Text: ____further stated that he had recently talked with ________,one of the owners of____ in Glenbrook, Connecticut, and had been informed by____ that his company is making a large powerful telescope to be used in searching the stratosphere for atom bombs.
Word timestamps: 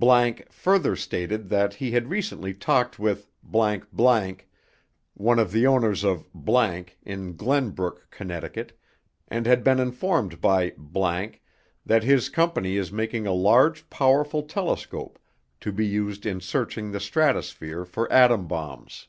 ____further 0.52 0.96
stated 0.96 1.48
that 1.48 1.74
he 1.74 1.92
had 1.92 2.08
recently 2.10 2.52
talked 2.52 2.98
with 2.98 3.30
________,one 5.14 5.38
of 5.38 5.52
the 5.52 5.64
owners 5.64 6.02
of____ 6.02 6.26
in 7.04 7.34
Glenbrook, 7.36 8.10
Connecticut, 8.10 8.76
and 9.28 9.46
had 9.46 9.62
been 9.62 9.78
informed 9.78 10.40
by____ 10.40 10.70
that 11.86 12.02
his 12.02 12.28
company 12.28 12.76
is 12.76 12.90
making 12.90 13.28
a 13.28 13.32
large 13.32 13.88
powerful 13.88 14.42
telescope 14.42 15.20
to 15.60 15.70
be 15.70 15.86
used 15.86 16.26
in 16.26 16.40
searching 16.40 16.90
the 16.90 16.98
stratosphere 16.98 17.84
for 17.84 18.12
atom 18.12 18.48
bombs. 18.48 19.06